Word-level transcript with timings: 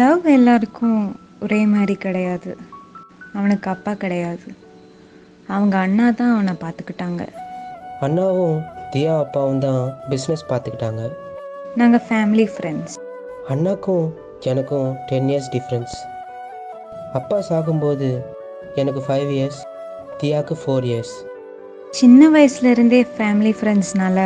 Love 0.00 0.26
எல்லாருக்கும் 0.34 0.98
ஒரே 1.44 1.58
மாதிரி 1.72 1.94
கிடையாது. 2.04 2.50
அவனுக்கு 3.38 3.66
அப்பா 3.72 3.92
கிடையாது. 4.02 4.48
அவங்க 5.54 5.74
அண்ணா 5.84 6.06
தான் 6.20 6.32
அவனை 6.34 6.54
பார்த்துக்கிட்டாங்க. 6.64 7.22
அண்ணாவும் 8.06 8.58
தியா 8.92 9.14
அப்பாவும் 9.24 9.62
தான் 9.66 9.82
பிஸ்னஸ் 10.10 10.44
பார்த்துக்கிட்டாங்க. 10.50 11.02
நாங்கள் 11.80 12.04
ஃபேமிலி 12.08 12.46
ஃப்ரெண்ட்ஸ் 12.54 12.96
அண்ணாக்கும் 13.52 14.06
எனக்கும் 14.52 14.88
டென் 15.08 15.28
இயர்ஸ் 15.30 15.50
டிஃப்ரென்ஸ் 15.54 15.94
அப்பா 17.18 17.38
சாகும்போது 17.48 18.08
எனக்கு 18.80 19.00
ஃபைவ் 19.06 19.30
இயர்ஸ் 19.36 19.60
தியாவுக்கு 20.20 20.56
ஃபோர் 20.62 20.86
இயர்ஸ் 20.90 21.14
சின்ன 22.00 22.28
வயசுலேருந்தே 22.34 23.00
ஃபேமிலி 23.14 23.52
ஃப்ரெண்ட்ஸ்னால 23.60 24.18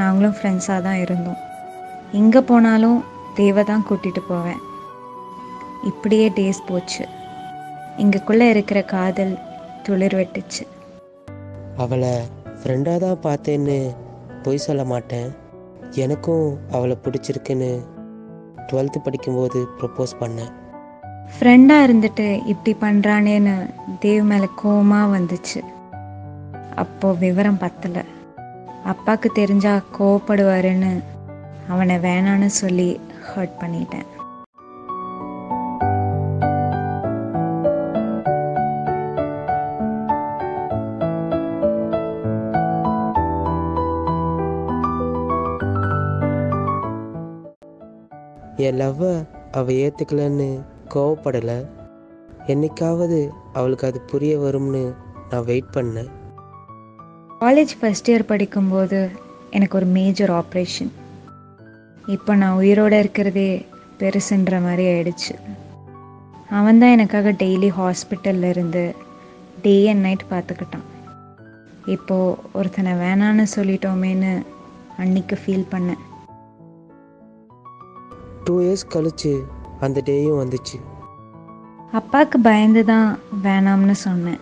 நாங்களும் 0.00 0.36
ஃப்ரெண்ட்ஸாக 0.38 0.84
தான் 0.88 1.00
இருந்தோம். 1.04 1.40
எங்கே 2.20 2.40
போனாலும் 2.50 3.00
தேவை 3.38 3.62
தான் 3.70 3.86
கூட்டிகிட்டு 3.88 4.22
போவேன். 4.28 4.60
இப்படியே 5.84 6.28
டேஸ் 6.28 6.66
போச்சு. 6.66 7.04
எங்களுக்குள்ளே 7.98 8.48
இருக்கிற 8.48 8.82
காதல் 8.82 9.38
துளிர் 9.82 10.14
வெட்டுச்சு. 10.14 10.64
அவளை 11.76 12.14
ஃப்ரெண்டாக 12.60 12.98
தான் 12.98 13.22
பார்த்தேன்னு 13.22 13.94
பொய் 14.42 14.64
சொல்ல 14.66 14.84
மாட்டேன். 14.84 15.28
எனக்கும் 15.90 16.58
அவளை 16.72 16.96
பிடிச்சிருக்குன்னு 17.04 17.70
டுவெல்த்து 18.72 18.98
படிக்கும்போது 19.04 19.66
ப்ரப்போஸ் 19.80 20.14
பண்ணேன். 20.20 20.52
ஃப்ரெண்டாக 21.34 21.86
இருந்துட்டு 21.86 22.46
இப்படி 22.46 22.72
பண்ணுறானேன்னு 22.80 23.54
தேவ் 24.00 24.22
மேலே 24.22 24.48
கோவமாக 24.64 25.12
வந்துச்சு. 25.18 25.60
அப்போது 26.76 27.18
விவரம் 27.18 27.58
பத்தலை. 27.58 28.04
அப்பாவுக்கு 28.84 29.30
தெரிஞ்சா 29.32 29.80
கோவப்படுவாருன்னு 29.98 30.92
அவனை 31.68 31.96
வேணான்னு 31.96 32.46
சொல்லி 32.46 33.00
ஹர்ட் 33.34 33.58
பண்ணிட்டேன். 33.60 34.08
என் 48.56 48.80
லவ்வை 48.80 49.26
அவள் 49.52 49.74
ஏற்றுக்கலன்னு 49.74 50.60
கோவப்படலை. 50.94 51.66
என்னைக்காவது 52.46 53.28
அவளுக்கு 53.52 53.86
அது 53.86 54.00
புரிய 54.00 54.38
வரும்னு 54.38 54.92
நான் 55.30 55.44
வெயிட் 55.44 55.74
பண்ணேன். 55.76 56.10
காலேஜ் 57.40 57.72
ஃபஸ்ட் 57.80 58.08
இயர் 58.08 58.30
படிக்கும்போது 58.32 59.10
எனக்கு 59.50 59.76
ஒரு 59.76 59.86
மேஜர் 59.86 60.30
ஆப்ரேஷன் 60.30 60.92
இப்போ 62.06 62.34
நான் 62.34 62.56
உயிரோடு 62.56 62.98
இருக்கிறதே 62.98 63.66
பெருசுன்ற 63.98 64.62
மாதிரி 64.62 64.84
ஆயிடுச்சு. 64.92 65.34
அவன் 66.48 66.78
தான் 66.78 66.90
எனக்காக 66.90 67.32
டெய்லி 67.32 67.70
ஹாஸ்பிட்டல்ல 67.78 68.48
இருந்து 68.48 68.94
டே 69.62 69.88
அண்ட் 69.88 70.00
நைட் 70.00 70.30
பார்த்துக்கிட்டான் 70.30 70.88
இப்போது 71.86 72.36
ஒருத்தனை 72.52 72.92
வேணான்னு 72.92 73.46
சொல்லிட்டோமேன்னு 73.56 74.42
அன்னைக்கு 74.96 75.38
ஃபீல் 75.46 75.70
பண்ணேன். 75.70 76.02
டூ 78.44 78.54
இயர்ஸ் 78.62 78.86
கழிச்சு 78.94 79.32
அந்த 79.80 80.02
டேயும் 80.04 80.40
வந்துச்சு. 80.42 80.78
அப்பாவுக்கு 81.92 82.40
பயந்து 82.40 82.84
தான் 82.84 83.18
வேணாம்னு 83.44 83.96
சொன்னேன். 84.06 84.40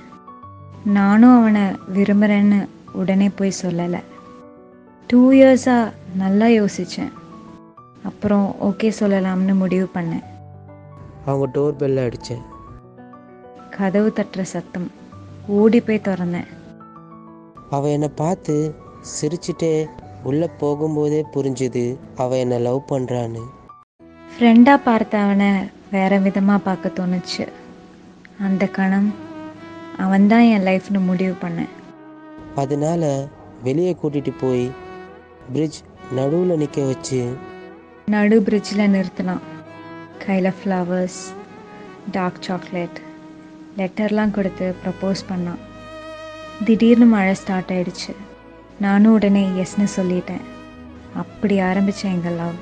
நானும் 0.84 1.36
அவனை 1.38 1.62
விரும்புகிறேன்னு 1.94 2.58
உடனே 2.92 3.28
போய் 3.38 3.60
சொல்லலை. 3.62 4.00
டூ 5.06 5.20
இயர்ஸாக 5.32 5.92
நல்லா 6.16 6.46
யோசித்தேன் 6.46 7.12
அப்புறம் 8.04 8.46
ஓகே 8.68 8.88
சொல்லலாம்னு 9.00 9.54
முடிவு 9.54 9.88
பண்ணேன். 9.94 10.24
அவங்க 11.26 11.46
டோர் 11.54 11.78
பெல்ல 11.80 12.04
அடித்தேன் 12.04 12.44
கதவு 13.76 14.08
தட்டுற 14.16 14.42
சத்தம். 14.54 14.91
ஓடி 15.46 15.80
போய் 15.80 16.06
திறந்தேன். 16.08 16.48
அவள் 17.70 17.91
என்னை 17.91 18.10
பார்த்து 18.22 18.54
சிரிச்சிட்டே 19.14 19.72
உள்ளே 20.28 20.48
போகும்போதே 20.60 21.20
புரிஞ்சுது 21.34 21.84
அவள் 22.16 22.38
என்னை 22.38 22.58
லவ் 22.58 22.80
பண்ணுறான்னு 22.92 23.42
ஃப்ரெண்டாக 24.40 24.80
பார்த்த 24.84 25.18
அவனை 25.18 25.48
வேற 25.90 26.18
விதமாக 26.18 26.60
பார்க்க 26.66 26.90
தோணுச்சு. 26.98 27.44
அந்த 28.40 28.66
கணம் 28.66 29.14
அவன்தான் 29.96 30.44
என் 30.52 30.64
லைஃப்னு 30.68 31.00
முடிவு 31.08 31.34
பண்ணேன். 31.42 31.72
அதனால 32.54 33.28
வெளியே 33.62 33.96
கூட்டிகிட்டு 34.02 34.32
போய் 34.40 34.70
பிரிட்ஜ் 35.52 35.78
நடுவில் 36.12 36.60
நிற்க 36.62 36.82
வச்சு 36.82 37.20
நடு 38.06 38.38
பிரிட்ஜில் 38.46 38.92
நிறுத்தினான் 38.94 39.44
கையில் 40.24 40.56
ஃப்ளவர்ஸ் 40.60 41.20
டார்க் 42.10 42.42
சாக்லேட் 42.46 42.98
லெட்டர்லாம் 43.76 44.34
கொடுத்து 44.38 44.74
ப்ரப்போஸ் 44.84 45.26
பண்ணான். 45.32 45.62
திடீர்னு 46.64 47.06
மழை 47.06 47.34
ஸ்டார்ட் 47.34 47.70
ஆயிடுச்சு. 47.70 48.14
நானும் 48.80 49.12
உடனே 49.12 49.44
எஸ்னு 49.64 49.88
சொல்லிட்டேன். 50.00 50.44
அப்படி 51.14 51.58
ஆரம்பிச்ச 51.60 52.02
எங்கள் 52.16 52.40
லவ் 52.42 52.58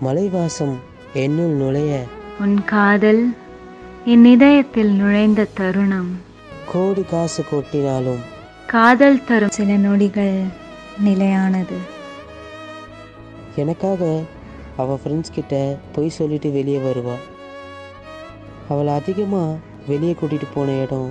மலைவாசம் 0.00 0.76
என்னுள் 1.14 1.52
நுழைய 1.60 2.04
உன் 2.40 2.64
காதல் 2.64 3.36
என் 4.04 4.24
இதயத்தில் 4.24 4.90
நுழைந்த 4.90 5.46
தருணம். 5.54 6.08
கோடி 6.72 7.02
காசு 7.02 7.44
கொட்டினாலும் 7.50 8.22
காதல் 8.66 9.24
தரும் 9.24 9.48
சில 9.48 9.76
நொடிகள் 9.76 10.38
நிலையானது. 11.04 11.76
எனக்காக 13.56 14.20
அவள் 14.76 14.98
ஃப்ரெண்ட்ஸ் 15.02 15.34
கிட்ட 15.34 15.76
பொய் 15.92 16.08
சொல்லிட்டு 16.08 16.50
வெளியே 16.50 16.78
வருவா. 16.78 17.16
அவளை 18.68 18.94
அதிகமாக 18.94 19.56
வெளியே 19.86 20.16
கூட்டிகிட்டு 20.20 20.48
போன 20.54 20.72
இடம் 20.72 21.10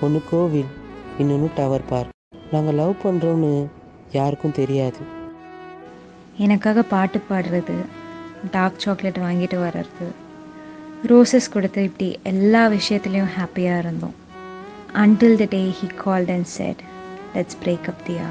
ஒன்று 0.00 0.22
கோவில் 0.30 0.70
இன்னொன்று 1.18 1.50
டவர் 1.54 1.88
பார்க் 1.88 2.14
நாங்கள் 2.50 2.74
லவ் 2.74 2.94
பண்ணுறோன்னு 3.04 3.66
யாருக்கும் 4.12 4.52
தெரியாது. 4.52 4.98
எனக்காக 6.36 6.82
பாட்டு 6.82 7.20
பாடுறது 7.30 7.74
டார்க் 8.50 8.78
சாக்லேட் 8.78 9.18
வாங்கிட்டு 9.18 9.58
வர்றது. 9.66 10.06
ரோசஸ் 11.06 11.52
கொடுத்து 11.52 11.82
இப்படி 11.82 12.18
எல்லா 12.22 12.68
விஷயத்துலேயும் 12.68 13.32
ஹாப்பியாக 13.38 13.78
இருந்தோம். 13.78 14.14
Until 14.92 15.36
the 15.36 15.46
day 15.48 15.74
he 15.80 15.88
called 16.04 16.30
and 16.30 16.44
said 16.44 16.80
let's 17.34 17.58
break 17.64 17.86
up 17.86 18.02
Diya 18.08 18.28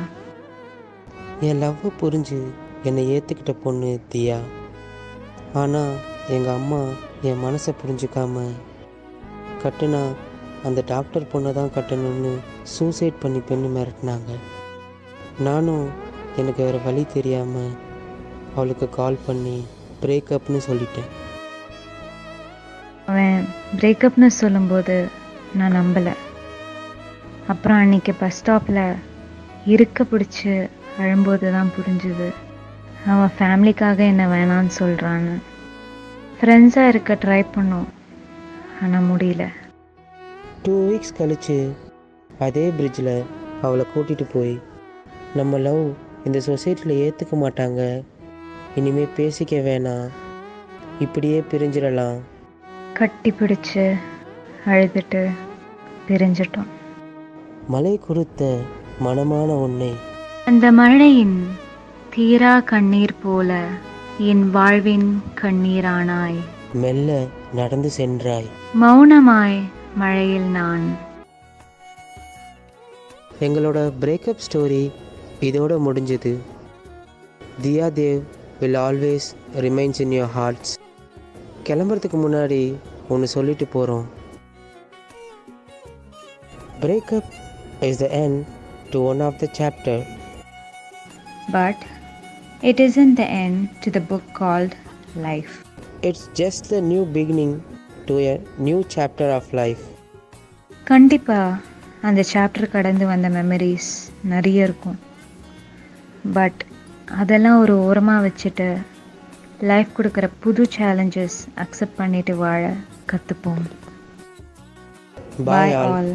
N 1.42 1.58
love 1.58 1.76
புரிஞ்சு 2.02 2.40
என்னை 2.84 3.04
ஏற்றுக்கிட்ட 3.12 3.56
பொண்ணு 3.64 4.00
தியா 4.12 4.40
ஆனால் 5.54 5.94
எங்கள் 6.30 6.54
அம்மா 6.54 6.82
என் 7.22 7.44
மனசை 7.44 7.72
புரிஞ்சுக்காம 7.82 8.44
கட்டுனா 9.64 10.02
அந்த 10.64 10.84
டாக்டர் 10.86 11.30
பொண்ணை 11.34 11.52
தான் 11.52 11.74
கட்டணும்னு 11.76 12.34
சூசைட் 12.64 13.20
பண்ணி 13.20 13.40
பெண்ணு 13.50 13.70
மிரட்டினாங்க. 13.78 14.32
நானும் 15.40 15.88
எனக்கு 16.38 16.64
வேறு 16.64 16.80
வழி 16.84 17.06
தெரியாமல் 17.14 17.72
அவளுக்கு 18.56 18.90
கால் 18.90 19.24
பண்ணி 19.26 19.66
பிரேக்கப்னு 20.04 20.60
சொல்லிட்டேன். 20.70 21.10
அவன் 23.06 23.38
பிரேக்கப்னு 23.78 24.30
சொல்லும்போது 24.42 24.96
நான் 25.60 25.78
நம்பலை. 25.80 26.14
அப்புறம் 27.48 27.80
அன்னைக்கு 27.84 28.14
பஸ் 28.20 28.38
ஸ்டாப்பில் 28.40 28.84
இருக்க 29.76 30.06
பிடிச்சி 30.12 30.52
அழும்போது 31.02 31.48
தான் 31.52 31.72
புரிஞ்சுது. 31.78 32.28
அவன் 33.12 33.34
ஃபேமிலிக்காக 33.38 34.00
என்ன 34.12 34.24
வேணான்னு 34.34 34.72
சொல்கிறான்னு 34.80 35.36
ஃப்ரெண்ட்ஸாக 36.40 36.92
இருக்க 36.92 37.14
ட்ரை 37.24 37.42
பண்ணோம். 37.56 37.90
ஆனால் 38.84 39.08
முடியல. 39.12 39.44
டூ 40.66 40.76
வீக்ஸ் 40.88 41.18
கழிச்சு 41.20 41.58
அதே 42.46 42.66
பிரிட்ஜில் 42.78 43.14
அவளை 43.62 43.86
கூட்டிகிட்டு 43.94 44.26
போய் 44.34 44.54
நம்ம 45.40 45.58
லவ் 45.68 45.84
இந்த 46.26 46.40
சொசைட்டியில் 46.48 47.00
ஏற்றுக்க 47.04 47.36
மாட்டாங்க. 47.44 47.82
இனிமே 48.76 49.08
பேசிக்க 49.18 49.62
வேணாம். 49.62 50.10
இப்படியே 51.00 51.44
பிரிஞ்சிடலாம். 51.52 52.18
கட்டி 52.94 53.32
பிடிச்சு 53.32 53.96
அழுதுட்டு 54.66 55.30
பிரிஞ்சிட்டோம். 56.08 56.68
மலை 57.68 58.00
கொடுத்த 58.08 58.60
மனமான 59.06 59.48
உன்னை. 59.48 59.94
அந்த 60.46 60.72
மழையின் 60.72 61.48
தீரா 62.16 62.60
கண்ணீர் 62.60 63.16
போல 63.24 63.68
என் 64.18 64.52
வாழ்வின் 64.52 65.24
கண்ணீரானாய். 65.42 66.40
மெல்ல 66.74 67.26
நடந்து 67.54 67.90
சென்றாய். 67.90 68.46
மௌனமாய் 68.82 69.62
மழையில் 69.96 70.42
நான். 70.42 70.98
எங்களோட 73.40 73.92
பிரேக்கப் 74.02 74.40
ஸ்டோரி 74.52 74.92
இதோட 75.42 75.80
முடிஞ்சது. 75.88 76.38
Diya 77.62 77.92
Dev 77.92 78.22
will 78.62 78.80
always 78.88 79.28
remains 79.66 80.00
in 80.04 80.16
your 80.18 80.34
hearts 80.38 80.74
கிளம்புறதுக்கு 81.68 82.18
முன்னாடி 82.26 82.60
ஒன்று 83.14 83.28
சொல்லிட்டு 83.36 83.66
போகிறோம் 83.76 84.06
breakup 86.84 87.32
is 87.88 88.02
the 88.04 88.08
end 88.24 88.38
to 88.94 89.00
one 89.12 89.24
of 89.28 89.40
the 89.44 89.50
chapter 89.60 90.04
but 91.56 91.80
it 92.70 92.78
isn't 92.80 93.16
the 93.16 93.28
end 93.46 93.58
to 93.84 93.90
the 93.96 94.04
book 94.12 94.26
called 94.40 94.74
life. 95.28 95.54
It's 96.10 96.28
just 96.40 96.68
the 96.74 96.78
new 96.92 97.02
beginning 97.18 97.56
to 98.06 98.16
a 98.32 98.36
new 98.68 98.78
chapter 98.96 99.32
of 99.38 99.50
life 99.62 99.84
கண்டிப்பாக 100.84 101.60
அந்த 102.02 102.22
chapter 102.34 102.74
கடந்து 102.76 103.06
வந்த 103.06 103.30
memories 103.30 103.90
நிறைய 104.24 104.68
இருக்கும். 104.68 105.00
But 106.34 106.62
அதெல்லாம் 107.20 107.60
ஒரு 107.60 107.74
ஓரமாக 107.80 108.26
வச்சுட்டு 108.28 108.68
லைஃப் 109.62 109.96
கொடுக்குற 109.98 110.30
புது 110.40 110.64
சேலஞ்சஸ் 110.76 111.40
அக்செப்ட் 111.56 111.98
பண்ணிட்டு 111.98 112.36
வாழ 112.36 112.62
கற்றுப்போம் 113.10 113.64
பாய் 115.46 115.76
ஆல் 115.82 116.12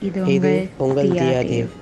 இது 0.00 0.18
உங்கள் 0.26 0.60
உங்கள் 0.78 1.08
தியா 1.08 1.24
தியா 1.24 1.40
தேவ். 1.42 1.50
தேவ். 1.52 1.72